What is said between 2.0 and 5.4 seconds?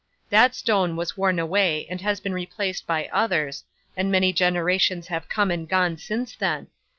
been replaced by others, and many generations have